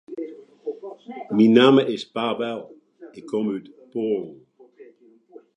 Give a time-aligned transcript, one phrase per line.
[1.35, 2.59] Myn namme is Pavel,
[3.19, 4.35] ik kom út Poalen.